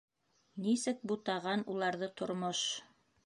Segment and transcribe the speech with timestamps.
[0.67, 2.63] Нисек бутаған уларҙы тормош!